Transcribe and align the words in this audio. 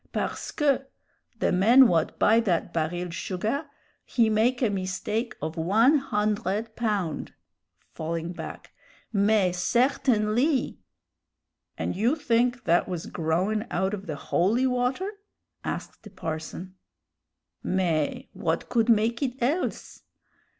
Parceque, 0.11 0.87
the 1.37 1.51
man 1.51 1.87
what 1.87 2.17
buy 2.17 2.39
that 2.39 2.73
baril 2.73 3.11
sugah 3.13 3.67
he 4.03 4.31
make 4.31 4.59
a 4.63 4.71
mistake 4.71 5.35
of 5.43 5.55
one 5.57 5.99
hundred 5.99 6.75
pound" 6.75 7.35
falling 7.93 8.33
back 8.33 8.71
"mais 9.13 9.59
certainlee!" 9.59 10.79
"And 11.77 11.95
you 11.95 12.15
think 12.15 12.63
that 12.63 12.89
was 12.89 13.05
growin' 13.05 13.67
out 13.69 13.93
of 13.93 14.07
the 14.07 14.15
holy 14.15 14.65
water?" 14.65 15.11
asked 15.63 16.01
the 16.01 16.09
parson. 16.09 16.73
"Mais, 17.61 18.25
what 18.33 18.69
could 18.69 18.89
make 18.89 19.21
it 19.21 19.39
else? 19.39 20.01